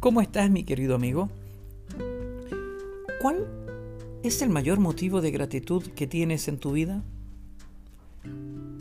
¿Cómo 0.00 0.22
estás, 0.22 0.48
mi 0.50 0.64
querido 0.64 0.94
amigo? 0.94 1.28
¿Cuál 3.20 3.46
es 4.22 4.40
el 4.40 4.48
mayor 4.48 4.80
motivo 4.80 5.20
de 5.20 5.30
gratitud 5.30 5.82
que 5.94 6.06
tienes 6.06 6.48
en 6.48 6.56
tu 6.56 6.72
vida? 6.72 7.04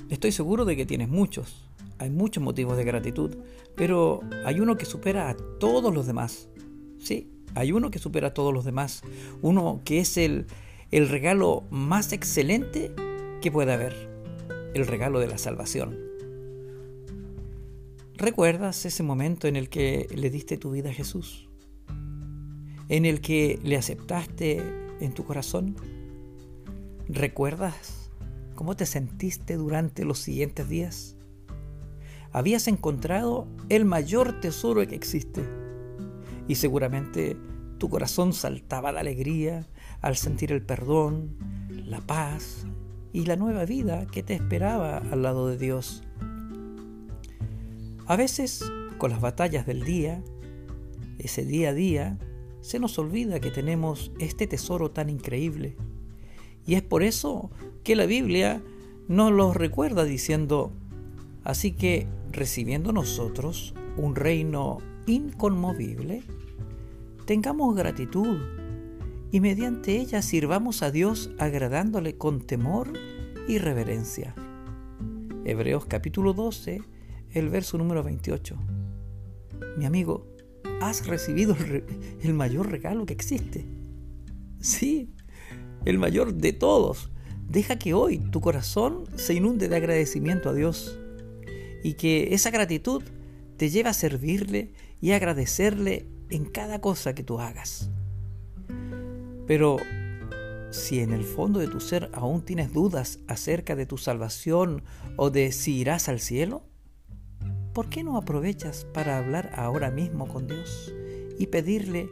Estoy 0.09 0.31
seguro 0.31 0.63
de 0.63 0.77
que 0.77 0.85
tienes 0.85 1.09
muchos. 1.09 1.67
Hay 1.97 2.09
muchos 2.09 2.41
motivos 2.41 2.77
de 2.77 2.85
gratitud, 2.85 3.35
pero 3.75 4.21
hay 4.45 4.61
uno 4.61 4.77
que 4.77 4.85
supera 4.85 5.29
a 5.29 5.35
todos 5.35 5.93
los 5.93 6.07
demás. 6.07 6.47
Sí, 6.99 7.29
hay 7.53 7.73
uno 7.73 7.91
que 7.91 7.99
supera 7.99 8.29
a 8.29 8.33
todos 8.33 8.53
los 8.53 8.63
demás. 8.63 9.01
Uno 9.41 9.81
que 9.83 9.99
es 9.99 10.15
el, 10.15 10.45
el 10.91 11.09
regalo 11.09 11.65
más 11.69 12.13
excelente 12.13 12.93
que 13.41 13.51
puede 13.51 13.73
haber. 13.73 13.93
El 14.73 14.87
regalo 14.87 15.19
de 15.19 15.27
la 15.27 15.37
salvación. 15.37 15.97
¿Recuerdas 18.19 18.85
ese 18.85 19.01
momento 19.01 19.47
en 19.47 19.55
el 19.55 19.69
que 19.69 20.05
le 20.13 20.29
diste 20.29 20.57
tu 20.57 20.71
vida 20.71 20.89
a 20.89 20.93
Jesús? 20.93 21.47
¿En 22.89 23.05
el 23.05 23.21
que 23.21 23.57
le 23.63 23.77
aceptaste 23.77 24.61
en 24.99 25.13
tu 25.13 25.23
corazón? 25.23 25.77
¿Recuerdas 27.07 28.11
cómo 28.55 28.75
te 28.75 28.85
sentiste 28.85 29.55
durante 29.55 30.03
los 30.03 30.19
siguientes 30.19 30.67
días? 30.67 31.15
Habías 32.33 32.67
encontrado 32.67 33.47
el 33.69 33.85
mayor 33.85 34.41
tesoro 34.41 34.85
que 34.85 34.95
existe 34.95 35.41
y 36.49 36.55
seguramente 36.55 37.37
tu 37.77 37.89
corazón 37.89 38.33
saltaba 38.33 38.91
de 38.91 38.99
alegría 38.99 39.65
al 40.01 40.17
sentir 40.17 40.51
el 40.51 40.61
perdón, 40.61 41.37
la 41.69 42.01
paz 42.01 42.65
y 43.13 43.23
la 43.23 43.37
nueva 43.37 43.63
vida 43.63 44.07
que 44.07 44.23
te 44.23 44.33
esperaba 44.33 44.97
al 44.97 45.21
lado 45.21 45.47
de 45.47 45.57
Dios. 45.57 46.03
A 48.09 48.15
veces, 48.15 48.63
con 48.97 49.11
las 49.11 49.21
batallas 49.21 49.67
del 49.67 49.83
día, 49.83 50.23
ese 51.19 51.45
día 51.45 51.69
a 51.69 51.73
día, 51.73 52.17
se 52.59 52.79
nos 52.79 52.97
olvida 52.97 53.39
que 53.39 53.51
tenemos 53.51 54.11
este 54.17 54.47
tesoro 54.47 54.89
tan 54.89 55.11
increíble. 55.11 55.77
Y 56.65 56.73
es 56.73 56.81
por 56.81 57.03
eso 57.03 57.51
que 57.83 57.95
la 57.95 58.07
Biblia 58.07 58.63
nos 59.07 59.31
lo 59.31 59.53
recuerda 59.53 60.05
diciendo, 60.05 60.71
así 61.43 61.73
que 61.73 62.07
recibiendo 62.31 62.93
nosotros 62.93 63.75
un 63.95 64.15
reino 64.15 64.79
inconmovible, 65.05 66.23
tengamos 67.25 67.75
gratitud 67.75 68.39
y 69.31 69.39
mediante 69.39 69.97
ella 69.97 70.23
sirvamos 70.23 70.81
a 70.81 70.89
Dios 70.89 71.29
agradándole 71.37 72.17
con 72.17 72.41
temor 72.41 72.91
y 73.47 73.59
reverencia. 73.59 74.33
Hebreos 75.45 75.85
capítulo 75.85 76.33
12, 76.33 76.81
el 77.33 77.49
verso 77.49 77.77
número 77.77 78.03
28. 78.03 78.55
Mi 79.77 79.85
amigo, 79.85 80.29
has 80.81 81.05
recibido 81.07 81.55
el, 82.21 82.33
mayor 82.33 82.71
regalo 82.71 83.05
que 83.05 83.13
existe. 83.13 83.65
Sí, 84.59 85.13
el 85.85 85.97
mayor 85.97 86.33
de 86.33 86.53
todos. 86.53 87.11
Deja 87.47 87.77
que 87.77 87.93
hoy 87.93 88.19
tu 88.19 88.41
corazón 88.41 89.05
se 89.15 89.33
inunde 89.33 89.67
de 89.67 89.75
agradecimiento 89.75 90.49
a 90.49 90.53
Dios 90.53 90.97
y 91.83 91.93
que 91.93 92.33
esa 92.33 92.51
gratitud 92.51 93.03
te 93.57 93.69
lleve 93.69 93.89
a 93.89 93.93
servirle 93.93 94.73
y 95.01 95.11
agradecerle 95.11 96.07
en 96.29 96.45
cada 96.45 96.79
cosa 96.79 97.15
que 97.15 97.23
tú 97.23 97.39
hagas. 97.39 97.89
Pero 99.47 99.77
si 100.69 100.99
en 100.99 101.11
el 101.11 101.23
fondo 101.23 101.59
de 101.59 101.67
tu 101.67 101.79
ser 101.79 102.11
aún 102.13 102.43
tienes 102.43 102.71
dudas 102.71 103.19
acerca 103.27 103.75
de 103.75 103.87
tu 103.87 103.97
salvación 103.97 104.83
o 105.15 105.31
de 105.31 105.51
si 105.51 105.77
irás 105.77 106.07
al 106.07 106.19
cielo, 106.19 106.63
¿por 107.79 107.87
qué 107.87 108.03
no 108.03 108.17
aprovechas 108.17 108.83
para 108.93 109.17
hablar 109.17 109.53
ahora 109.55 109.89
mismo 109.89 110.27
con 110.27 110.47
Dios 110.47 110.93
y 111.37 111.47
pedirle 111.47 112.09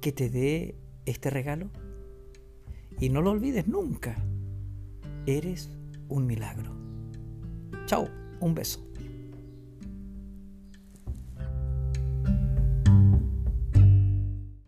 que 0.00 0.12
te 0.12 0.30
dé 0.30 0.76
este 1.04 1.30
regalo? 1.30 1.68
Y 3.00 3.08
no 3.08 3.20
lo 3.20 3.32
olvides 3.32 3.66
nunca, 3.66 4.14
eres 5.26 5.68
un 6.08 6.26
milagro. 6.26 6.76
Chao, 7.86 8.06
un 8.38 8.54
beso. 8.54 8.86